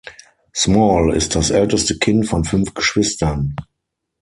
[0.55, 3.55] Small ist das älteste Kind von fünf Geschwistern.